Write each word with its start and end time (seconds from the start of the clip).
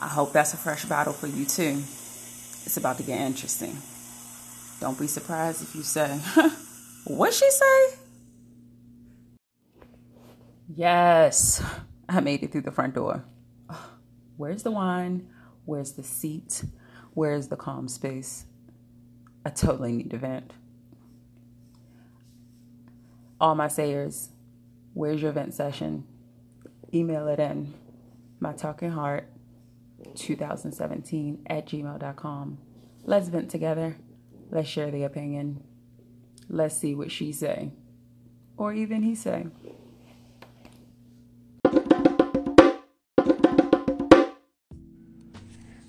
I 0.00 0.08
hope 0.08 0.32
that's 0.32 0.54
a 0.54 0.56
fresh 0.58 0.84
bottle 0.84 1.12
for 1.12 1.26
you 1.26 1.44
too. 1.44 1.82
It's 2.66 2.76
about 2.76 2.98
to 2.98 3.02
get 3.02 3.20
interesting. 3.20 3.78
Don't 4.80 4.98
be 4.98 5.06
surprised 5.06 5.62
if 5.62 5.74
you 5.74 5.82
say, 5.82 6.20
What 7.04 7.34
she 7.34 7.50
say? 7.50 7.96
Yes, 10.74 11.62
I 12.08 12.20
made 12.20 12.42
it 12.42 12.50
through 12.50 12.62
the 12.62 12.72
front 12.72 12.94
door. 12.94 13.24
Where's 14.38 14.62
the 14.62 14.70
wine? 14.70 15.28
Where's 15.66 15.92
the 15.92 16.02
seat? 16.02 16.64
Where's 17.12 17.48
the 17.48 17.56
calm 17.56 17.88
space? 17.88 18.46
I 19.44 19.50
totally 19.50 19.92
need 19.92 20.10
to 20.10 20.18
vent. 20.18 20.54
All 23.38 23.54
my 23.54 23.68
sayers, 23.68 24.30
where's 24.94 25.20
your 25.20 25.32
vent 25.32 25.52
session? 25.52 26.06
Email 26.94 27.26
it 27.26 27.40
in. 27.40 27.74
My 28.38 28.52
talking 28.52 28.92
heart 28.92 29.28
2017 30.14 31.44
at 31.50 31.66
gmail.com. 31.66 32.58
Let's 33.02 33.28
vent 33.28 33.50
together. 33.50 33.96
Let's 34.50 34.68
share 34.68 34.92
the 34.92 35.02
opinion. 35.02 35.64
Let's 36.48 36.76
see 36.76 36.94
what 36.94 37.10
she 37.10 37.32
say. 37.32 37.72
Or 38.56 38.72
even 38.72 39.02
he 39.02 39.16
say. 39.16 39.46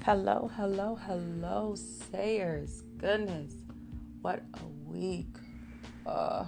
Hello, 0.03 0.49
hello, 0.55 0.95
hello, 0.95 1.75
sayers. 1.75 2.81
Goodness, 2.97 3.53
what 4.21 4.41
a 4.55 4.89
week. 4.89 5.35
Uh, 6.05 6.45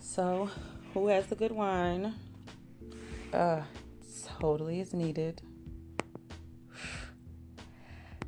so, 0.00 0.50
who 0.94 1.06
has 1.08 1.26
the 1.26 1.36
good 1.36 1.52
wine? 1.52 2.14
Uh, 3.32 3.62
totally 4.40 4.80
is 4.80 4.94
needed. 4.94 5.42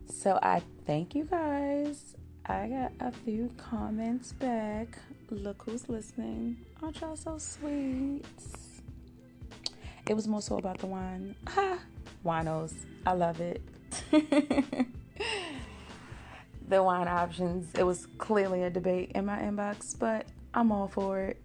So 0.08 0.38
I 0.42 0.60
thank 0.86 1.14
you 1.14 1.24
guys. 1.24 2.14
I 2.44 2.66
got 2.68 2.92
a 3.00 3.10
few 3.10 3.50
comments 3.56 4.34
back. 4.34 4.98
Look 5.30 5.62
who's 5.64 5.88
listening. 5.88 6.58
Aren't 6.82 7.00
y'all 7.00 7.16
so 7.16 7.38
sweet? 7.38 8.26
It 10.06 10.14
was 10.14 10.28
more 10.28 10.42
so 10.42 10.58
about 10.58 10.78
the 10.78 10.88
wine. 10.88 11.34
Ha! 11.48 11.78
Winos. 12.24 12.74
I 13.06 13.14
love 13.14 13.40
it. 13.40 13.62
the 16.68 16.82
wine 16.82 17.08
options. 17.08 17.72
It 17.78 17.84
was 17.84 18.06
clearly 18.18 18.64
a 18.64 18.70
debate 18.70 19.12
in 19.14 19.24
my 19.24 19.38
inbox, 19.38 19.98
but 19.98 20.26
I'm 20.52 20.70
all 20.70 20.88
for 20.88 21.20
it. 21.20 21.40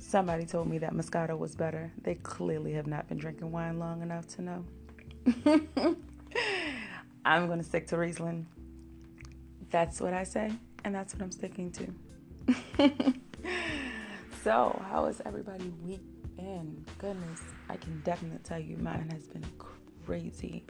Somebody 0.00 0.46
told 0.46 0.66
me 0.66 0.78
that 0.78 0.94
Moscato 0.94 1.38
was 1.38 1.54
better. 1.54 1.92
They 2.02 2.14
clearly 2.14 2.72
have 2.72 2.86
not 2.86 3.06
been 3.06 3.18
drinking 3.18 3.52
wine 3.52 3.78
long 3.78 4.00
enough 4.00 4.26
to 4.28 4.42
know. 4.42 4.64
I'm 7.24 7.46
going 7.46 7.58
to 7.58 7.64
stick 7.64 7.86
to 7.88 7.98
Riesling. 7.98 8.46
That's 9.70 10.00
what 10.00 10.14
I 10.14 10.24
say, 10.24 10.50
and 10.84 10.94
that's 10.94 11.14
what 11.14 11.22
I'm 11.22 11.30
sticking 11.30 11.70
to. 11.72 11.86
so, 14.42 14.82
how 14.88 15.04
has 15.04 15.20
everybody 15.26 15.70
week 15.84 16.00
been? 16.36 16.82
Goodness, 16.98 17.42
I 17.68 17.76
can 17.76 18.00
definitely 18.00 18.40
tell 18.42 18.58
you 18.58 18.78
mine 18.78 19.10
has 19.12 19.28
been 19.28 19.44
crazy, 20.06 20.64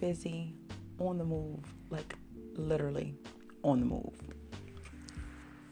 busy, 0.00 0.52
on 0.98 1.16
the 1.16 1.24
move, 1.24 1.60
like 1.90 2.16
literally 2.56 3.14
on 3.62 3.78
the 3.78 3.86
move. 3.86 4.20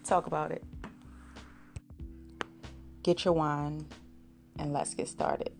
Talk 0.04 0.28
about 0.28 0.52
it. 0.52 0.62
Get 3.02 3.24
your 3.24 3.34
wine 3.34 3.84
and 4.60 4.72
let's 4.72 4.94
get 4.94 5.08
started. 5.08 5.50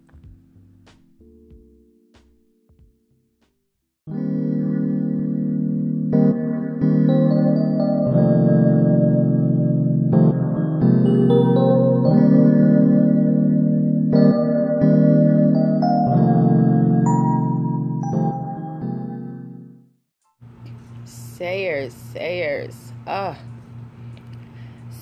Sayers, 21.04 21.92
sayers. 21.92 22.92
Ah. 23.04 23.36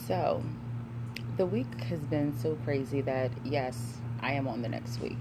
So, 0.06 0.42
the 1.40 1.46
week 1.46 1.84
has 1.84 2.00
been 2.00 2.38
so 2.38 2.54
crazy 2.66 3.00
that, 3.00 3.30
yes, 3.46 3.96
I 4.20 4.34
am 4.34 4.46
on 4.46 4.60
the 4.60 4.68
next 4.68 5.00
week. 5.00 5.16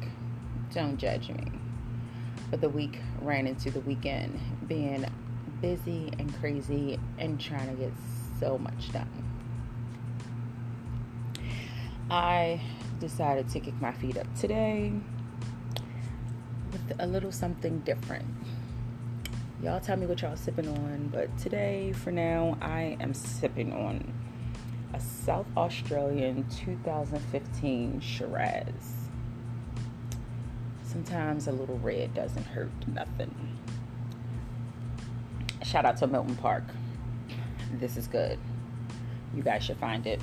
Don't 0.74 0.98
judge 0.98 1.30
me. 1.30 1.50
But 2.52 2.60
the 2.60 2.68
week 2.68 3.00
ran 3.22 3.48
into 3.48 3.72
the 3.72 3.80
weekend 3.80 4.38
being 4.68 5.06
busy 5.62 6.12
and 6.20 6.38
crazy 6.42 7.00
and 7.20 7.40
trying 7.40 7.70
to 7.70 7.82
get 7.82 7.94
so 8.38 8.58
much 8.58 8.92
done. 8.92 9.08
I 12.12 12.60
decided 13.00 13.48
to 13.52 13.62
kick 13.62 13.80
my 13.80 13.94
feet 13.94 14.18
up 14.18 14.28
today 14.36 14.92
with 16.74 17.00
a 17.00 17.08
little 17.08 17.32
something 17.32 17.80
different. 17.80 18.26
Y'all 19.64 19.80
tell 19.80 19.96
me 19.96 20.06
what 20.06 20.22
y'all 20.22 20.36
sipping 20.36 20.68
on, 20.68 21.12
but 21.14 21.38
today, 21.38 21.94
for 21.94 22.12
now, 22.12 22.58
I 22.62 22.98
am 23.00 23.14
sipping 23.14 23.72
on 23.72 24.14
a 24.94 25.00
South 25.00 25.46
Australian 25.56 26.46
2015 26.50 28.00
Shiraz. 28.00 28.66
Sometimes 30.84 31.48
a 31.48 31.52
little 31.52 31.78
red 31.80 32.14
doesn't 32.14 32.46
hurt 32.46 32.72
nothing. 32.88 33.58
Shout 35.64 35.86
out 35.86 35.98
to 35.98 36.08
Milton 36.08 36.36
Park. 36.36 36.64
This 37.74 37.98
is 37.98 38.08
good. 38.08 38.40
You 39.36 39.44
guys 39.44 39.64
should 39.64 39.78
find 39.78 40.08
it. 40.08 40.20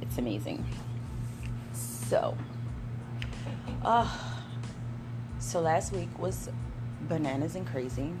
It's 0.00 0.16
amazing. 0.16 0.64
So, 1.74 2.36
uh, 3.84 4.08
so 5.38 5.60
last 5.60 5.92
week 5.92 6.18
was 6.18 6.48
bananas 7.02 7.54
and 7.54 7.66
crazy. 7.66 8.12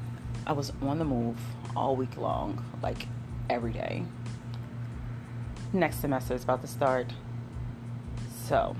I 0.46 0.52
was 0.52 0.72
on 0.82 0.98
the 0.98 1.04
move 1.04 1.38
all 1.74 1.96
week 1.96 2.18
long, 2.18 2.62
like 2.82 3.06
every 3.48 3.72
day 3.72 4.04
next 5.72 6.00
semester 6.00 6.34
is 6.34 6.44
about 6.44 6.60
to 6.62 6.66
start. 6.66 7.12
So, 8.46 8.76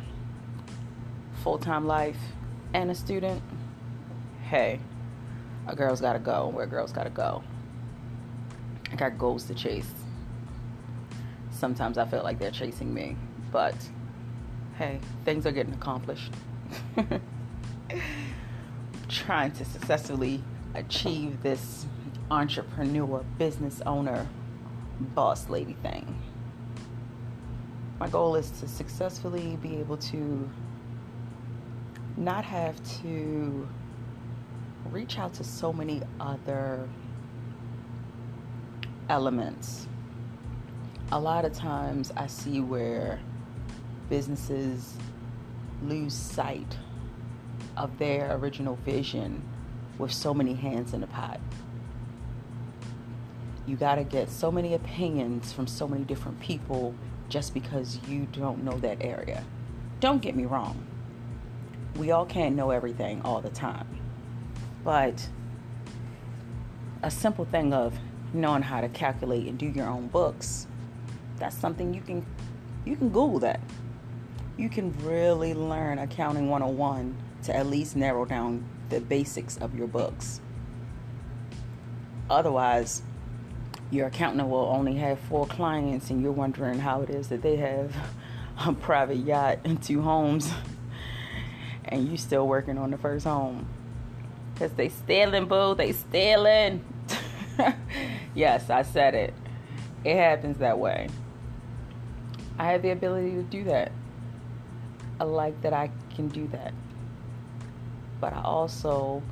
full 1.43 1.59
time 1.59 1.87
life 1.87 2.19
and 2.75 2.91
a 2.91 2.95
student, 2.95 3.43
hey, 4.43 4.81
a 5.67 5.77
girl's 5.77 6.01
gotta 6.01 6.19
go 6.19 6.49
where 6.49 6.67
girls 6.67 6.93
gotta 6.93 7.11
go. 7.11 7.43
I 8.91 8.97
got 8.97 9.19
goals 9.19 9.45
to 9.45 9.55
chase. 9.55 9.93
Sometimes 11.51 11.99
I 11.99 12.07
feel 12.07 12.23
like 12.23 12.39
they're 12.39 12.51
chasing 12.51 12.93
me, 12.93 13.17
but 13.53 13.75
hey, 14.77 14.99
things 15.25 15.47
are 15.47 15.53
getting 15.53 15.75
accomplished. 15.75 16.33
Trying 19.09 19.53
to 19.53 19.65
successfully 19.65 20.43
achieve 20.75 21.43
this 21.43 21.87
entrepreneur, 22.31 23.25
business 23.39 23.83
owner, 23.85 24.27
boss 25.01 25.49
lady 25.49 25.75
thing 25.83 26.17
my 28.01 28.09
goal 28.09 28.35
is 28.35 28.51
to 28.51 28.67
successfully 28.67 29.59
be 29.61 29.77
able 29.77 29.99
to 29.99 30.49
not 32.17 32.43
have 32.45 32.75
to 33.03 33.69
reach 34.91 35.19
out 35.19 35.35
to 35.35 35.45
so 35.45 35.71
many 35.71 36.01
other 36.19 36.89
elements. 39.11 39.87
A 41.13 41.21
lot 41.21 41.45
of 41.45 41.53
times 41.53 42.11
I 42.17 42.27
see 42.27 42.63
where 42.63 43.21
businesses 44.09 44.95
lose 45.83 46.15
sight 46.15 46.79
of 47.77 47.99
their 47.99 48.35
original 48.35 48.77
vision 48.77 49.43
with 49.99 50.13
so 50.13 50.33
many 50.33 50.55
hands 50.55 50.95
in 50.95 51.03
the 51.03 51.07
pot. 51.07 51.39
You 53.67 53.77
got 53.77 53.97
to 53.97 54.05
get 54.05 54.31
so 54.31 54.51
many 54.51 54.73
opinions 54.73 55.53
from 55.53 55.67
so 55.67 55.87
many 55.87 56.05
different 56.05 56.41
people 56.41 56.95
just 57.31 57.55
because 57.55 57.99
you 58.07 58.27
don't 58.33 58.63
know 58.63 58.77
that 58.81 58.99
area. 59.01 59.45
Don't 60.01 60.21
get 60.21 60.37
me 60.37 60.45
wrong. 60.45 60.87
We 61.97 62.11
all 62.11 62.27
can't 62.27 62.55
know 62.57 62.71
everything 62.71 63.23
all 63.23 63.41
the 63.41 63.51
time. 63.51 63.87
But 64.85 65.29
a 67.03 67.11
simple 67.11 67.45
thing 67.45 67.73
of 67.73 67.99
knowing 68.35 68.63
how 68.63 68.81
to 68.81 68.89
calculate 68.89 69.47
and 69.47 69.59
do 69.59 69.67
your 69.67 69.87
own 69.87 70.09
books, 70.09 70.67
that's 71.39 71.57
something 71.57 71.95
you 71.95 72.03
can 72.03 72.27
you 72.85 72.97
can 72.97 73.09
Google 73.09 73.39
that. 73.41 73.61
You 74.57 74.69
can 74.69 74.95
really 75.05 75.55
learn 75.55 75.99
accounting 75.99 76.49
101 76.49 77.17
to 77.45 77.57
at 77.57 77.67
least 77.67 77.97
narrow 77.97 78.25
down 78.25 78.65
the 78.89 79.01
basics 79.01 79.57
of 79.59 79.75
your 79.75 79.87
books. 79.87 80.41
Otherwise, 82.29 83.03
your 83.91 84.07
accountant 84.07 84.49
will 84.49 84.67
only 84.67 84.95
have 84.97 85.19
four 85.19 85.47
clients 85.47 86.11
and 86.11 86.23
you're 86.23 86.33
wondering 86.33 86.79
how 86.79 87.03
it 87.03 87.11
is 87.11 87.29
that 87.29 87.43
they 87.43 87.57
have 87.57 87.95
a 88.67 88.73
private 88.73 89.19
yacht 89.19 89.59
and 89.65 89.83
two 89.83 90.03
homes, 90.03 90.53
and 91.85 92.09
you 92.09 92.17
still 92.17 92.47
working 92.47 92.79
on 92.79 92.91
the 92.91 92.99
first 92.99 93.25
home. 93.25 93.67
Because 94.55 94.73
they 94.73 94.91
stealing, 94.91 95.47
boo. 95.47 95.75
They 95.75 95.93
stealing. 95.93 96.85
yes, 98.35 98.69
I 98.69 98.83
said 98.83 99.15
it. 99.15 99.35
It 100.05 100.17
happens 100.17 100.59
that 100.59 100.79
way. 100.79 101.09
I 102.59 102.73
have 102.73 102.83
the 102.83 102.91
ability 102.91 103.31
to 103.33 103.43
do 103.43 103.65
that. 103.65 103.91
I 105.19 105.25
like 105.25 105.61
that 105.63 105.73
I 105.73 105.91
can 106.15 106.29
do 106.29 106.47
that. 106.49 106.75
But 108.21 108.35
I 108.35 108.43
also 108.43 109.23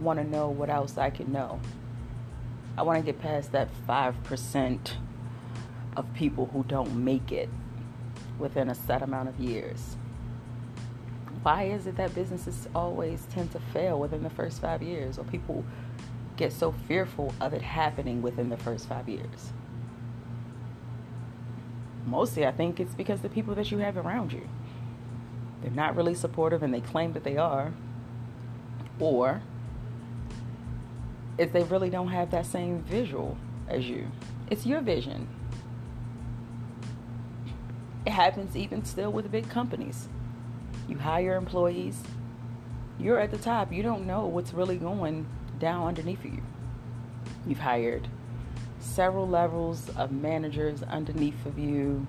want 0.00 0.18
to 0.18 0.24
know 0.24 0.48
what 0.48 0.70
else 0.70 0.96
I 0.96 1.10
can 1.10 1.30
know. 1.32 1.60
I 2.76 2.82
want 2.82 2.98
to 2.98 3.04
get 3.04 3.20
past 3.20 3.52
that 3.52 3.68
5% 3.86 4.92
of 5.96 6.14
people 6.14 6.46
who 6.46 6.64
don't 6.64 7.04
make 7.04 7.30
it 7.30 7.50
within 8.38 8.70
a 8.70 8.74
set 8.74 9.02
amount 9.02 9.28
of 9.28 9.38
years. 9.38 9.96
Why 11.42 11.64
is 11.64 11.86
it 11.86 11.96
that 11.96 12.14
businesses 12.14 12.68
always 12.74 13.26
tend 13.30 13.52
to 13.52 13.60
fail 13.72 13.98
within 13.98 14.22
the 14.22 14.30
first 14.30 14.60
five 14.60 14.82
years, 14.82 15.18
or 15.18 15.24
people 15.24 15.64
get 16.36 16.52
so 16.52 16.72
fearful 16.88 17.34
of 17.40 17.52
it 17.52 17.62
happening 17.62 18.22
within 18.22 18.48
the 18.48 18.56
first 18.56 18.88
five 18.88 19.08
years? 19.08 19.52
Mostly, 22.06 22.46
I 22.46 22.52
think 22.52 22.80
it's 22.80 22.94
because 22.94 23.20
the 23.20 23.28
people 23.28 23.54
that 23.54 23.70
you 23.70 23.78
have 23.78 23.96
around 23.96 24.32
you. 24.32 24.48
They're 25.60 25.70
not 25.70 25.94
really 25.94 26.14
supportive 26.14 26.62
and 26.62 26.72
they 26.72 26.80
claim 26.80 27.12
that 27.12 27.24
they 27.24 27.36
are. 27.36 27.72
Or 28.98 29.42
if 31.38 31.52
they 31.52 31.62
really 31.64 31.90
don't 31.90 32.08
have 32.08 32.30
that 32.30 32.46
same 32.46 32.82
visual 32.82 33.36
as 33.68 33.88
you, 33.88 34.06
it's 34.50 34.66
your 34.66 34.80
vision. 34.80 35.28
It 38.04 38.12
happens 38.12 38.56
even 38.56 38.84
still 38.84 39.12
with 39.12 39.30
big 39.30 39.48
companies. 39.48 40.08
You 40.88 40.98
hire 40.98 41.36
employees, 41.36 42.02
you're 42.98 43.18
at 43.18 43.30
the 43.30 43.38
top. 43.38 43.72
You 43.72 43.82
don't 43.82 44.06
know 44.06 44.26
what's 44.26 44.52
really 44.52 44.76
going 44.76 45.26
down 45.58 45.86
underneath 45.86 46.24
of 46.24 46.32
you. 46.32 46.42
You've 47.46 47.58
hired 47.58 48.08
several 48.78 49.28
levels 49.28 49.88
of 49.96 50.12
managers 50.12 50.82
underneath 50.82 51.46
of 51.46 51.58
you, 51.58 52.06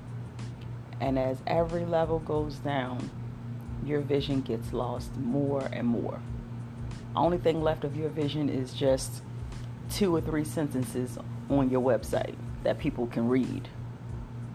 and 1.00 1.18
as 1.18 1.38
every 1.48 1.86
level 1.86 2.20
goes 2.20 2.56
down, 2.56 3.10
your 3.86 4.02
vision 4.02 4.42
gets 4.42 4.74
lost 4.74 5.16
more 5.18 5.70
and 5.72 5.88
more. 5.88 6.20
Only 7.16 7.38
thing 7.38 7.62
left 7.62 7.84
of 7.84 7.96
your 7.96 8.10
vision 8.10 8.50
is 8.50 8.74
just 8.74 9.22
two 9.90 10.16
or 10.16 10.22
three 10.22 10.44
sentences 10.44 11.18
on 11.50 11.70
your 11.70 11.82
website 11.82 12.36
that 12.64 12.80
people 12.80 13.08
can 13.08 13.28
read. 13.28 13.70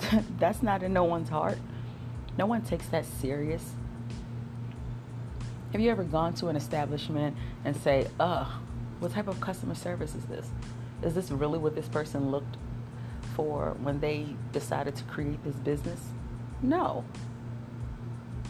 That's 0.39 0.63
not 0.63 0.83
in 0.83 0.93
no 0.93 1.05
one's 1.05 1.29
heart. 1.29 1.59
No 2.37 2.47
one 2.47 2.63
takes 2.63 2.87
that 2.89 3.05
serious. 3.05 3.73
Have 5.73 5.81
you 5.81 5.91
ever 5.91 6.05
gone 6.05 6.35
to 6.35 6.49
an 6.49 6.57
establishment 6.57 7.37
and 7.65 7.77
say, 7.77 8.09
"Uh, 8.19 8.47
what 9.01 9.13
type 9.13 9.29
of 9.29 9.41
customer 9.41 9.75
service 9.75 10.15
is 10.15 10.25
this? 10.25 10.51
Is 11.03 11.15
this 11.15 11.31
really 11.31 11.59
what 11.59 11.75
this 11.75 11.89
person 11.89 12.31
looked 12.31 12.57
for 13.35 13.77
when 13.83 14.01
they 14.01 14.27
decided 14.53 14.97
to 14.97 15.05
create 15.05 15.45
this 15.45 15.57
business?" 15.57 16.01
No. 16.63 17.05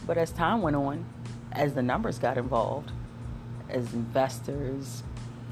But 0.06 0.16
as 0.16 0.30
time 0.30 0.62
went 0.62 0.76
on, 0.76 1.04
as 1.52 1.74
the 1.74 1.82
numbers 1.82 2.18
got 2.18 2.38
involved, 2.38 2.92
as 3.70 3.92
investors, 3.92 5.02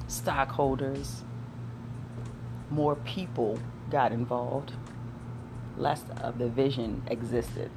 stockholders, 0.09 1.23
more 2.71 2.97
people 2.97 3.59
got 3.91 4.13
involved, 4.13 4.73
less 5.77 6.03
of 6.21 6.39
the 6.39 6.49
vision 6.49 7.03
existed. 7.09 7.71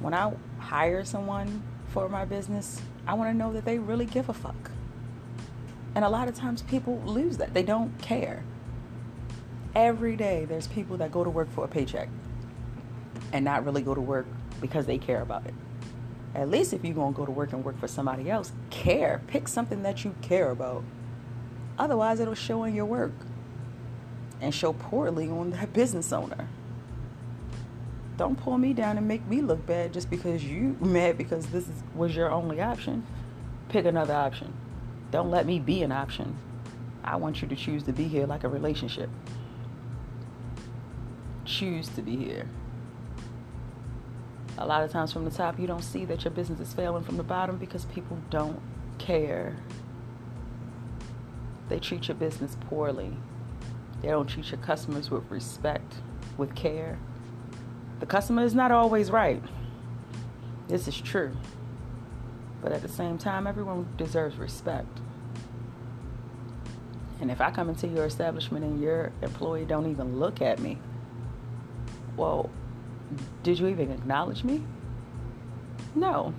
When 0.00 0.14
I 0.14 0.32
hire 0.58 1.04
someone 1.04 1.62
for 1.88 2.08
my 2.08 2.24
business, 2.24 2.80
I 3.06 3.14
want 3.14 3.30
to 3.30 3.36
know 3.36 3.52
that 3.52 3.64
they 3.64 3.78
really 3.78 4.06
give 4.06 4.28
a 4.28 4.32
fuck. 4.32 4.70
And 5.94 6.04
a 6.04 6.08
lot 6.08 6.28
of 6.28 6.34
times 6.34 6.62
people 6.62 7.00
lose 7.06 7.36
that. 7.38 7.54
They 7.54 7.62
don't 7.62 7.96
care. 8.00 8.44
Every 9.74 10.16
day 10.16 10.44
there's 10.44 10.66
people 10.66 10.96
that 10.98 11.12
go 11.12 11.24
to 11.24 11.30
work 11.30 11.50
for 11.52 11.64
a 11.64 11.68
paycheck 11.68 12.08
and 13.32 13.44
not 13.44 13.64
really 13.64 13.82
go 13.82 13.94
to 13.94 14.00
work 14.00 14.26
because 14.60 14.86
they 14.86 14.98
care 14.98 15.22
about 15.22 15.46
it. 15.46 15.54
At 16.34 16.50
least 16.50 16.72
if 16.72 16.84
you're 16.84 16.94
going 16.94 17.14
to 17.14 17.16
go 17.16 17.24
to 17.24 17.30
work 17.30 17.52
and 17.52 17.64
work 17.64 17.78
for 17.78 17.86
somebody 17.86 18.30
else, 18.30 18.52
care. 18.70 19.22
Pick 19.28 19.46
something 19.46 19.82
that 19.82 20.04
you 20.04 20.14
care 20.20 20.50
about. 20.50 20.82
Otherwise, 21.78 22.20
it'll 22.20 22.34
show 22.34 22.64
in 22.64 22.74
your 22.74 22.86
work 22.86 23.12
and 24.40 24.54
show 24.54 24.72
poorly 24.72 25.28
on 25.28 25.50
that 25.50 25.72
business 25.72 26.12
owner. 26.12 26.48
Don't 28.16 28.36
pull 28.36 28.58
me 28.58 28.72
down 28.72 28.96
and 28.96 29.08
make 29.08 29.26
me 29.26 29.40
look 29.40 29.64
bad 29.66 29.92
just 29.92 30.10
because 30.10 30.44
you 30.44 30.76
mad 30.80 31.18
because 31.18 31.46
this 31.46 31.64
is, 31.64 31.82
was 31.94 32.14
your 32.14 32.30
only 32.30 32.60
option. 32.60 33.04
Pick 33.68 33.86
another 33.86 34.14
option. 34.14 34.52
Don't 35.10 35.30
let 35.30 35.46
me 35.46 35.58
be 35.58 35.82
an 35.82 35.92
option. 35.92 36.36
I 37.02 37.16
want 37.16 37.42
you 37.42 37.48
to 37.48 37.56
choose 37.56 37.82
to 37.84 37.92
be 37.92 38.04
here 38.04 38.26
like 38.26 38.44
a 38.44 38.48
relationship. 38.48 39.10
Choose 41.44 41.88
to 41.90 42.02
be 42.02 42.16
here. 42.16 42.48
A 44.58 44.66
lot 44.66 44.84
of 44.84 44.90
times 44.90 45.12
from 45.12 45.24
the 45.24 45.30
top, 45.30 45.58
you 45.58 45.66
don't 45.66 45.82
see 45.82 46.04
that 46.04 46.24
your 46.24 46.30
business 46.30 46.60
is 46.60 46.72
failing 46.72 47.02
from 47.02 47.16
the 47.16 47.24
bottom 47.24 47.56
because 47.56 47.86
people 47.86 48.18
don't 48.30 48.60
care. 48.98 49.56
They 51.68 51.80
treat 51.80 52.08
your 52.08 52.16
business 52.16 52.56
poorly. 52.68 53.16
They 54.00 54.08
don't 54.08 54.28
treat 54.28 54.50
your 54.50 54.60
customers 54.60 55.10
with 55.10 55.28
respect, 55.30 55.94
with 56.36 56.54
care. 56.54 56.98
The 58.00 58.06
customer 58.06 58.44
is 58.44 58.54
not 58.54 58.70
always 58.70 59.10
right. 59.10 59.42
This 60.68 60.86
is 60.86 61.00
true. 61.00 61.36
But 62.62 62.72
at 62.72 62.82
the 62.82 62.88
same 62.88 63.18
time, 63.18 63.46
everyone 63.46 63.88
deserves 63.96 64.36
respect. 64.36 65.00
And 67.20 67.30
if 67.30 67.40
I 67.40 67.50
come 67.50 67.68
into 67.68 67.88
your 67.88 68.04
establishment 68.04 68.64
and 68.64 68.80
your 68.80 69.12
employee 69.22 69.64
don't 69.64 69.90
even 69.90 70.18
look 70.18 70.42
at 70.42 70.58
me, 70.58 70.78
well, 72.16 72.50
did 73.42 73.58
you 73.58 73.68
even 73.68 73.90
acknowledge 73.90 74.44
me? 74.44 74.62
No. 75.94 76.34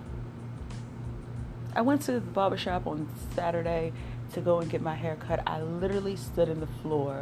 I 1.75 1.81
went 1.81 2.01
to 2.03 2.13
the 2.13 2.21
barbershop 2.21 2.87
on 2.87 3.09
Saturday 3.35 3.93
to 4.33 4.41
go 4.41 4.59
and 4.59 4.69
get 4.69 4.81
my 4.81 4.95
hair 4.95 5.15
cut. 5.15 5.41
I 5.45 5.61
literally 5.61 6.15
stood 6.15 6.49
in 6.49 6.59
the 6.59 6.67
floor 6.67 7.21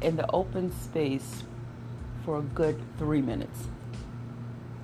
in 0.00 0.16
the 0.16 0.30
open 0.32 0.72
space 0.72 1.44
for 2.24 2.38
a 2.38 2.42
good 2.42 2.80
three 2.98 3.22
minutes. 3.22 3.68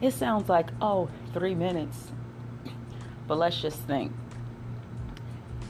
It 0.00 0.12
sounds 0.12 0.48
like, 0.48 0.70
oh, 0.80 1.11
three 1.32 1.54
minutes. 1.54 2.09
But 3.26 3.38
let's 3.38 3.61
just 3.61 3.78
think. 3.80 4.12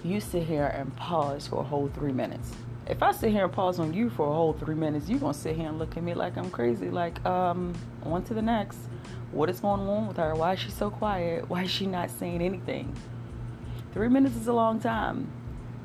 You 0.04 0.20
sit 0.20 0.44
here 0.44 0.66
and 0.66 0.94
pause 0.96 1.48
for 1.48 1.60
a 1.60 1.64
whole 1.64 1.90
three 1.92 2.12
minutes 2.12 2.52
if 2.90 3.04
I 3.04 3.12
sit 3.12 3.30
here 3.30 3.44
and 3.44 3.52
pause 3.52 3.78
on 3.78 3.94
you 3.94 4.11
for 4.11 4.28
a 4.28 4.32
whole 4.32 4.52
three 4.52 4.75
minutes, 4.75 5.09
you're 5.09 5.20
gonna 5.20 5.32
sit 5.32 5.54
here 5.54 5.68
and 5.68 5.78
look 5.78 5.97
at 5.97 6.02
me 6.02 6.12
like 6.12 6.37
I'm 6.37 6.50
crazy. 6.50 6.90
Like, 6.90 7.25
um, 7.25 7.73
to 8.02 8.35
the 8.35 8.42
next. 8.42 8.78
What 9.30 9.49
is 9.49 9.61
going 9.61 9.82
on 9.82 10.09
with 10.09 10.16
her? 10.16 10.35
Why 10.35 10.54
is 10.54 10.59
she 10.59 10.70
so 10.70 10.90
quiet? 10.90 11.49
Why 11.49 11.62
is 11.62 11.70
she 11.70 11.87
not 11.87 12.11
saying 12.11 12.42
anything? 12.42 12.92
Three 13.94 14.09
minutes 14.09 14.35
is 14.35 14.49
a 14.49 14.52
long 14.52 14.80
time 14.80 15.30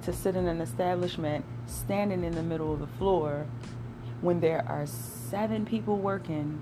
to 0.01 0.11
sit 0.11 0.35
in 0.35 0.47
an 0.47 0.61
establishment 0.61 1.45
standing 1.67 2.23
in 2.23 2.33
the 2.33 2.41
middle 2.41 2.73
of 2.73 2.79
the 2.79 2.87
floor 2.87 3.45
when 4.21 4.39
there 4.39 4.65
are 4.67 4.87
seven 4.87 5.63
people 5.63 5.97
working. 5.97 6.59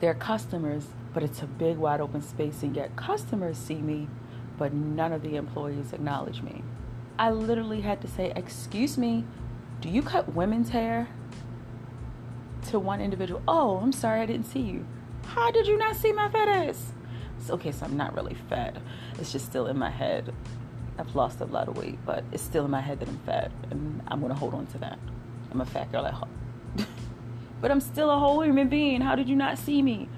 They're 0.00 0.14
customers, 0.14 0.86
but 1.12 1.22
it's 1.22 1.42
a 1.42 1.46
big 1.46 1.76
wide 1.76 2.00
open 2.00 2.22
space, 2.22 2.62
and 2.62 2.74
yet 2.74 2.96
customers 2.96 3.58
see 3.58 3.74
me, 3.74 4.08
but 4.56 4.72
none 4.72 5.12
of 5.12 5.22
the 5.22 5.36
employees 5.36 5.92
acknowledge 5.92 6.40
me. 6.40 6.62
I 7.18 7.30
literally 7.30 7.80
had 7.80 8.00
to 8.02 8.08
say, 8.08 8.32
Excuse 8.34 8.96
me, 8.96 9.24
do 9.80 9.88
you 9.88 10.02
cut 10.02 10.34
women's 10.34 10.70
hair? 10.70 11.08
To 12.70 12.78
one 12.78 13.00
individual, 13.00 13.42
Oh, 13.46 13.78
I'm 13.78 13.92
sorry, 13.92 14.20
I 14.20 14.26
didn't 14.26 14.46
see 14.46 14.60
you. 14.60 14.86
How 15.26 15.50
did 15.50 15.66
you 15.66 15.76
not 15.76 15.96
see 15.96 16.12
my 16.12 16.28
fat 16.28 16.48
ass? 16.48 16.92
It's 17.38 17.50
okay, 17.50 17.72
so 17.72 17.86
I'm 17.86 17.96
not 17.96 18.14
really 18.14 18.36
fat. 18.48 18.76
It's 19.18 19.32
just 19.32 19.46
still 19.46 19.66
in 19.66 19.78
my 19.78 19.90
head. 19.90 20.32
I've 20.98 21.14
lost 21.14 21.40
a 21.40 21.44
lot 21.46 21.68
of 21.68 21.76
weight, 21.76 21.98
but 22.04 22.24
it's 22.32 22.42
still 22.42 22.64
in 22.64 22.70
my 22.70 22.80
head 22.80 23.00
that 23.00 23.08
I'm 23.08 23.18
fat, 23.26 23.50
and 23.70 24.02
I'm 24.08 24.20
gonna 24.20 24.34
hold 24.34 24.54
on 24.54 24.66
to 24.66 24.78
that. 24.78 24.98
I'm 25.50 25.60
a 25.60 25.66
fat 25.66 25.90
girl 25.90 26.06
at 26.06 26.14
heart. 26.14 26.30
but 27.60 27.70
I'm 27.70 27.80
still 27.80 28.10
a 28.10 28.18
whole 28.18 28.42
human 28.42 28.68
being. 28.68 29.00
How 29.00 29.14
did 29.14 29.28
you 29.28 29.36
not 29.36 29.58
see 29.58 29.82
me? 29.82 30.08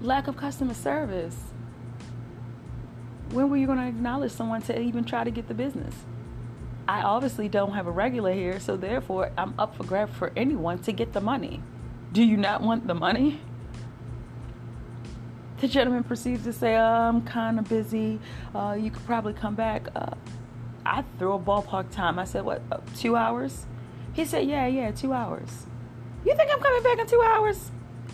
Lack 0.00 0.28
of 0.28 0.36
customer 0.36 0.74
service 0.74 1.36
when 3.32 3.50
were 3.50 3.56
you 3.56 3.66
going 3.66 3.78
to 3.78 3.86
acknowledge 3.86 4.32
someone 4.32 4.62
to 4.62 4.78
even 4.78 5.04
try 5.04 5.24
to 5.24 5.30
get 5.30 5.48
the 5.48 5.54
business? 5.54 5.94
I 6.86 7.02
obviously 7.02 7.48
don't 7.48 7.72
have 7.72 7.86
a 7.86 7.90
regular 7.90 8.32
here, 8.32 8.58
so 8.60 8.76
therefore 8.76 9.30
I'm 9.38 9.54
up 9.58 9.76
for 9.76 9.84
grab 9.84 10.10
for 10.10 10.32
anyone 10.36 10.78
to 10.80 10.92
get 10.92 11.12
the 11.12 11.20
money. 11.20 11.62
Do 12.12 12.22
you 12.22 12.36
not 12.36 12.60
want 12.60 12.86
the 12.86 12.94
money? 12.94 13.40
The 15.58 15.68
gentleman 15.68 16.02
proceeds 16.02 16.44
to 16.44 16.52
say, 16.52 16.74
uh, 16.74 16.82
I'm 16.82 17.22
kind 17.22 17.58
of 17.58 17.68
busy. 17.68 18.18
Uh, 18.54 18.76
you 18.78 18.90
could 18.90 19.04
probably 19.06 19.32
come 19.32 19.54
back. 19.54 19.88
Uh, 19.94 20.14
I 20.84 21.04
threw 21.18 21.34
a 21.34 21.38
ballpark 21.38 21.90
time. 21.90 22.18
I 22.18 22.24
said, 22.24 22.44
what, 22.44 22.62
uh, 22.72 22.78
two 22.96 23.14
hours? 23.14 23.66
He 24.12 24.24
said, 24.24 24.46
Yeah, 24.46 24.66
yeah, 24.66 24.90
two 24.90 25.12
hours. 25.12 25.66
You 26.24 26.36
think 26.36 26.50
I'm 26.52 26.60
coming 26.60 26.82
back 26.82 26.98
in 26.98 27.06
two 27.06 27.22
hours? 27.22 27.70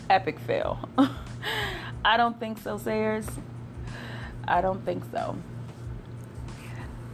Epic 0.09 0.39
fail. 0.39 0.79
I 2.05 2.17
don't 2.17 2.39
think 2.39 2.57
so, 2.59 2.77
Sayers. 2.77 3.27
I 4.49 4.61
don't 4.61 4.83
think 4.83 5.03
so. 5.11 5.37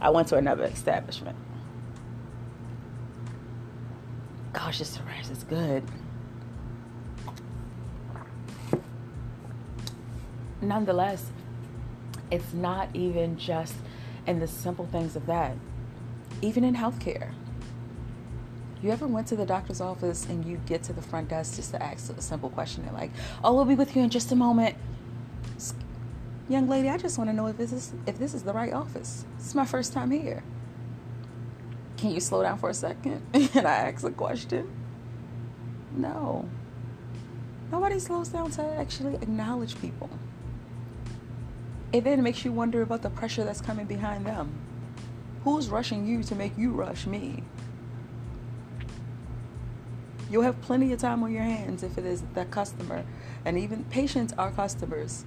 I 0.00 0.08
went 0.10 0.28
to 0.28 0.36
another 0.36 0.64
establishment. 0.64 1.36
Gosh, 4.54 4.78
this 4.78 4.98
rice 5.00 5.30
is 5.30 5.44
good. 5.44 5.84
Nonetheless, 10.62 11.26
it's 12.30 12.54
not 12.54 12.88
even 12.94 13.38
just 13.38 13.74
in 14.26 14.40
the 14.40 14.48
simple 14.48 14.86
things 14.86 15.14
of 15.14 15.26
that, 15.26 15.54
even 16.40 16.64
in 16.64 16.74
healthcare. 16.74 17.32
You 18.82 18.90
ever 18.90 19.06
went 19.06 19.26
to 19.28 19.36
the 19.36 19.46
doctor's 19.46 19.80
office 19.80 20.26
and 20.26 20.44
you 20.44 20.58
get 20.66 20.82
to 20.84 20.94
the 20.94 21.02
front 21.02 21.28
desk 21.28 21.56
just 21.56 21.72
to 21.72 21.82
ask 21.82 22.10
a 22.16 22.22
simple 22.22 22.48
question? 22.50 22.84
They're 22.84 22.94
like, 22.94 23.10
"Oh, 23.44 23.54
we'll 23.54 23.64
be 23.66 23.74
with 23.74 23.94
you 23.94 24.02
in 24.02 24.10
just 24.10 24.32
a 24.32 24.36
moment." 24.36 24.76
Young 26.48 26.68
lady, 26.68 26.88
I 26.88 26.96
just 26.96 27.18
want 27.18 27.28
to 27.28 27.34
know 27.34 27.48
if 27.48 27.56
this 27.56 27.72
is 27.72 27.92
if 28.06 28.18
this 28.18 28.32
is 28.32 28.44
the 28.44 28.52
right 28.52 28.72
office. 28.72 29.24
Is 29.38 29.54
my 29.54 29.64
first 29.64 29.92
time 29.92 30.12
here. 30.12 30.44
Can 31.96 32.10
you 32.10 32.20
slow 32.20 32.42
down 32.42 32.58
for 32.58 32.70
a 32.70 32.74
second 32.74 33.22
and 33.34 33.66
I 33.66 33.90
ask 33.90 34.04
a 34.04 34.10
question? 34.10 34.70
No. 35.96 36.48
Nobody 37.72 37.98
slows 37.98 38.28
down 38.28 38.50
to 38.52 38.62
actually 38.62 39.14
acknowledge 39.14 39.80
people. 39.80 40.08
It 41.92 42.04
then 42.04 42.22
makes 42.22 42.44
you 42.44 42.52
wonder 42.52 42.82
about 42.82 43.02
the 43.02 43.10
pressure 43.10 43.42
that's 43.42 43.60
coming 43.60 43.86
behind 43.86 44.24
them. 44.24 44.52
Who's 45.42 45.68
rushing 45.68 46.06
you 46.06 46.22
to 46.24 46.34
make 46.36 46.56
you 46.56 46.70
rush 46.70 47.06
me? 47.06 47.42
You'll 50.30 50.42
have 50.42 50.60
plenty 50.60 50.92
of 50.92 51.00
time 51.00 51.22
on 51.22 51.32
your 51.32 51.42
hands 51.42 51.82
if 51.82 51.98
it 51.98 52.04
is 52.04 52.22
the 52.34 52.44
customer. 52.46 53.04
And 53.44 53.58
even 53.58 53.84
patients 53.84 54.32
are 54.36 54.50
customers 54.50 55.24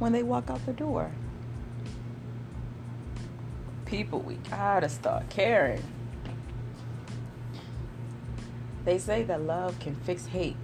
when 0.00 0.12
they 0.12 0.24
walk 0.24 0.50
out 0.50 0.64
the 0.66 0.72
door. 0.72 1.12
People, 3.84 4.20
we 4.20 4.34
gotta 4.50 4.88
start 4.88 5.28
caring. 5.30 5.82
They 8.84 8.98
say 8.98 9.22
that 9.24 9.42
love 9.42 9.78
can 9.78 9.94
fix 9.94 10.26
hate. 10.26 10.56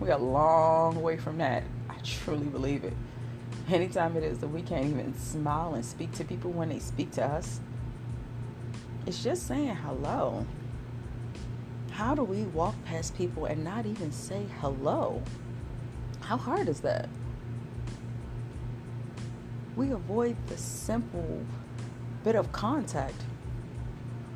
We're 0.00 0.12
a 0.12 0.18
long 0.18 1.02
way 1.02 1.16
from 1.16 1.38
that. 1.38 1.64
I 1.90 1.96
truly 2.04 2.46
believe 2.46 2.84
it. 2.84 2.94
Anytime 3.68 4.16
it 4.16 4.22
is 4.22 4.38
that 4.38 4.48
we 4.48 4.62
can't 4.62 4.86
even 4.86 5.16
smile 5.18 5.74
and 5.74 5.84
speak 5.84 6.12
to 6.12 6.24
people 6.24 6.52
when 6.52 6.68
they 6.68 6.78
speak 6.78 7.10
to 7.12 7.24
us, 7.24 7.60
it's 9.06 9.22
just 9.22 9.46
saying 9.46 9.74
hello. 9.76 10.46
How 11.90 12.14
do 12.14 12.22
we 12.22 12.44
walk 12.44 12.74
past 12.84 13.16
people 13.16 13.44
and 13.46 13.64
not 13.64 13.86
even 13.86 14.12
say 14.12 14.46
hello? 14.60 15.20
How 16.20 16.36
hard 16.36 16.68
is 16.68 16.80
that? 16.80 17.08
We 19.74 19.90
avoid 19.90 20.36
the 20.48 20.56
simple 20.58 21.40
bit 22.24 22.34
of 22.34 22.52
contact. 22.52 23.14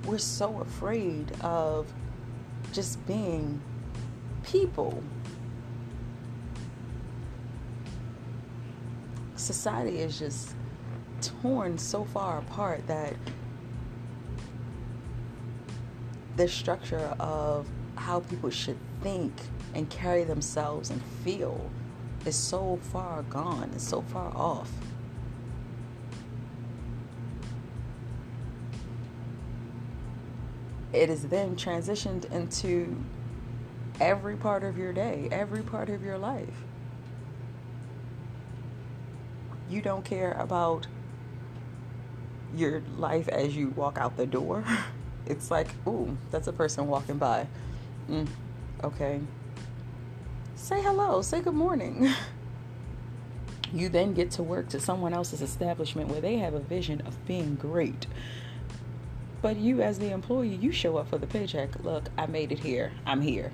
We're 0.07 0.19
so 0.19 0.61
afraid 0.61 1.31
of 1.43 1.93
just 2.73 3.05
being 3.07 3.61
people. 4.45 5.03
Society 9.35 9.99
is 9.99 10.19
just 10.19 10.55
torn 11.21 11.77
so 11.77 12.05
far 12.05 12.39
apart 12.39 12.87
that 12.87 13.15
the 16.37 16.49
structure 16.49 17.15
of 17.19 17.67
how 17.97 18.21
people 18.21 18.51
should 18.51 18.79
think 19.03 19.33
and 19.75 19.89
carry 19.91 20.25
themselves 20.25 20.91
and 20.91 21.03
feel 21.25 21.71
is 22.25 22.37
so 22.37 22.79
far 22.93 23.23
gone, 23.25 23.71
it's 23.75 23.87
so 23.87 24.03
far 24.03 24.35
off. 24.35 24.71
It 30.97 31.11
is 31.11 31.29
then 31.29 31.57
transitioned 31.57 32.33
into 32.33 32.97
every 34.01 34.35
part 34.35 34.65
of 34.65 34.79
your 34.79 34.95
day, 34.95 35.29
every 35.31 35.61
part 35.61 35.91
of 35.91 36.03
your 36.03 36.17
life. 36.17 36.65
You 39.69 39.83
don't 39.83 40.07
care 40.07 40.33
about 40.33 40.87
your 42.55 42.83
life 42.97 43.29
as 43.29 43.55
you 43.55 43.75
walk 43.77 43.99
out 43.99 44.17
the 44.17 44.27
door. 44.27 44.65
it's 45.27 45.51
like, 45.51 45.69
ooh, 45.87 46.17
that's 46.31 46.47
a 46.47 46.53
person 46.53 46.87
walking 46.87 47.19
by. 47.19 47.47
Mm, 48.09 48.29
okay. 48.83 49.21
Say 50.55 50.81
hello, 50.81 51.21
say 51.21 51.43
good 51.43 51.53
morning. 51.53 52.09
you 53.75 53.91
then 53.91 54.15
get 54.15 54.31
to 54.31 54.43
work 54.43 54.71
to 54.71 54.81
someone 54.81 55.13
else's 55.13 55.43
establishment 55.43 56.09
where 56.09 56.23
they 56.23 56.39
have 56.39 56.55
a 56.55 56.61
vision 56.61 57.03
of 57.03 57.27
being 57.27 57.55
great. 57.55 58.07
But 59.47 59.59
you, 59.59 59.81
as 59.81 60.01
the 60.01 60.11
employee, 60.11 60.57
you 60.57 60.73
show 60.73 60.97
up 60.97 61.09
for 61.09 61.19
the 61.19 61.27
paycheck. 61.29 61.85
Look, 61.85 62.09
I 62.19 62.27
made 62.27 62.51
it 62.51 62.59
here. 62.59 62.91
I'm 63.07 63.21
here. 63.21 63.53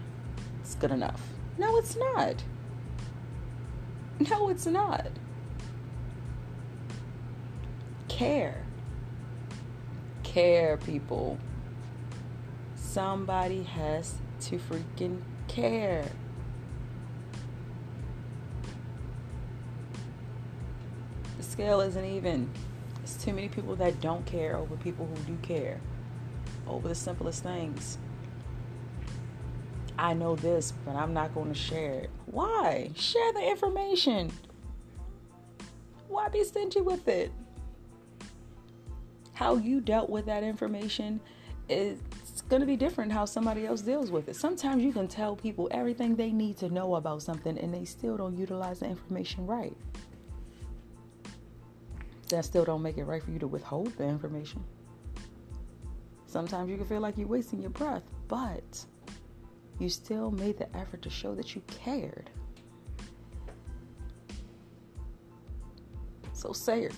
It's 0.62 0.74
good 0.74 0.90
enough. 0.90 1.20
No, 1.58 1.76
it's 1.76 1.96
not. 1.96 2.42
No, 4.18 4.48
it's 4.48 4.64
not. 4.64 5.08
Care. 8.08 8.64
Care, 10.22 10.78
people. 10.78 11.36
Somebody 12.74 13.62
has 13.62 14.14
to 14.44 14.58
freaking 14.58 15.20
care. 15.46 16.06
The 21.36 21.42
scale 21.42 21.82
isn't 21.82 22.06
even. 22.06 22.48
Too 23.22 23.32
many 23.32 23.48
people 23.48 23.76
that 23.76 24.00
don't 24.00 24.26
care 24.26 24.56
over 24.56 24.74
people 24.76 25.06
who 25.06 25.32
do 25.32 25.38
care. 25.42 25.80
Over 26.66 26.88
the 26.88 26.94
simplest 26.94 27.44
things. 27.44 27.98
I 29.96 30.12
know 30.12 30.34
this, 30.34 30.72
but 30.84 30.96
I'm 30.96 31.14
not 31.14 31.32
going 31.32 31.52
to 31.52 31.58
share 31.58 31.92
it. 31.92 32.10
Why? 32.26 32.90
Share 32.96 33.32
the 33.32 33.48
information. 33.48 34.32
Why 36.08 36.30
be 36.30 36.42
stingy 36.42 36.80
with 36.80 37.06
it? 37.06 37.30
How 39.34 39.54
you 39.54 39.80
dealt 39.80 40.10
with 40.10 40.26
that 40.26 40.42
information 40.42 41.20
is 41.68 42.00
going 42.48 42.58
to 42.58 42.66
be 42.66 42.76
different 42.76 43.12
how 43.12 43.24
somebody 43.24 43.66
else 43.66 43.82
deals 43.82 44.10
with 44.10 44.28
it. 44.28 44.34
Sometimes 44.34 44.82
you 44.82 44.92
can 44.92 45.06
tell 45.06 45.36
people 45.36 45.68
everything 45.70 46.16
they 46.16 46.32
need 46.32 46.56
to 46.56 46.70
know 46.70 46.96
about 46.96 47.22
something 47.22 47.56
and 47.56 47.72
they 47.72 47.84
still 47.84 48.16
don't 48.16 48.36
utilize 48.36 48.80
the 48.80 48.86
information 48.86 49.46
right. 49.46 49.76
That 52.32 52.46
still 52.46 52.64
don't 52.64 52.80
make 52.80 52.96
it 52.96 53.04
right 53.04 53.22
for 53.22 53.30
you 53.30 53.38
to 53.40 53.46
withhold 53.46 53.94
the 53.98 54.04
information. 54.04 54.64
Sometimes 56.24 56.70
you 56.70 56.78
can 56.78 56.86
feel 56.86 57.02
like 57.02 57.18
you're 57.18 57.28
wasting 57.28 57.60
your 57.60 57.68
breath, 57.68 58.04
but 58.26 58.86
you 59.78 59.90
still 59.90 60.30
made 60.30 60.56
the 60.56 60.74
effort 60.74 61.02
to 61.02 61.10
show 61.10 61.34
that 61.34 61.54
you 61.54 61.60
cared. 61.66 62.30
So 66.32 66.54
say 66.54 66.84
it. 66.84 66.94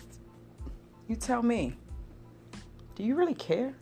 You 1.08 1.16
tell 1.16 1.42
me. 1.42 1.76
Do 2.94 3.02
you 3.02 3.16
really 3.16 3.34
care? 3.34 3.74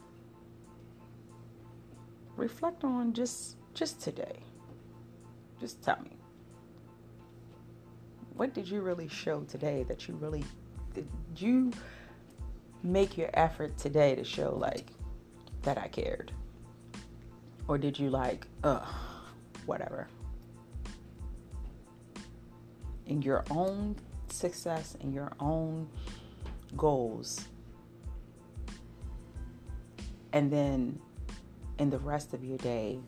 reflect 2.34 2.82
on 2.82 3.12
just 3.12 3.58
just 3.74 4.00
today. 4.00 4.38
Just 5.60 5.82
tell 5.82 6.00
me. 6.02 6.16
What 8.36 8.54
did 8.54 8.66
you 8.66 8.80
really 8.80 9.08
show 9.08 9.42
today 9.42 9.84
that 9.86 10.08
you 10.08 10.14
really 10.14 10.44
you 11.36 11.72
make 12.82 13.16
your 13.16 13.30
effort 13.34 13.76
today 13.78 14.14
to 14.14 14.24
show 14.24 14.54
like 14.56 14.88
that 15.62 15.78
I 15.78 15.88
cared? 15.88 16.32
Or 17.68 17.78
did 17.78 17.98
you 17.98 18.10
like, 18.10 18.46
ugh, 18.64 18.86
whatever? 19.66 20.08
In 23.06 23.22
your 23.22 23.44
own 23.50 23.96
success, 24.28 24.96
in 25.00 25.12
your 25.12 25.32
own 25.38 25.88
goals. 26.76 27.46
And 30.32 30.50
then 30.50 30.98
in 31.78 31.90
the 31.90 31.98
rest 31.98 32.34
of 32.34 32.44
your 32.44 32.58
day 32.58 32.98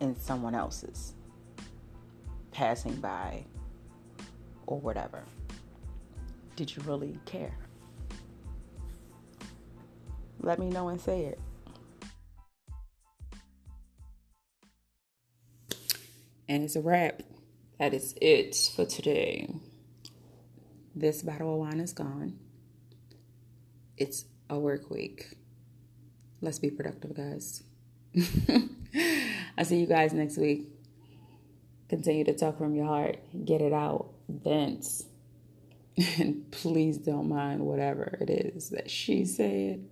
in 0.00 0.16
someone 0.16 0.54
else's 0.54 1.14
passing 2.52 2.94
by 2.96 3.44
or 4.66 4.78
whatever? 4.80 5.24
Did 6.60 6.76
you 6.76 6.82
really 6.82 7.18
care? 7.24 7.56
Let 10.40 10.58
me 10.58 10.68
know 10.68 10.88
and 10.88 11.00
say 11.00 11.24
it. 11.24 11.40
And 16.50 16.62
it's 16.62 16.76
a 16.76 16.82
wrap. 16.82 17.22
That 17.78 17.94
is 17.94 18.14
it 18.20 18.54
for 18.76 18.84
today. 18.84 19.48
This 20.94 21.22
bottle 21.22 21.54
of 21.54 21.60
wine 21.60 21.80
is 21.80 21.94
gone. 21.94 22.38
It's 23.96 24.26
a 24.50 24.58
work 24.58 24.90
week. 24.90 25.38
Let's 26.42 26.58
be 26.58 26.68
productive, 26.68 27.14
guys. 27.14 27.62
I'll 29.56 29.64
see 29.64 29.80
you 29.80 29.86
guys 29.86 30.12
next 30.12 30.36
week. 30.36 30.68
Continue 31.88 32.24
to 32.24 32.34
talk 32.34 32.58
from 32.58 32.74
your 32.74 32.84
heart, 32.84 33.16
get 33.46 33.62
it 33.62 33.72
out, 33.72 34.10
vent. 34.28 34.84
And 36.18 36.48
please 36.50 36.98
don't 36.98 37.28
mind 37.28 37.60
whatever 37.60 38.18
it 38.20 38.30
is 38.30 38.70
that 38.70 38.90
she 38.90 39.24
said. 39.24 39.86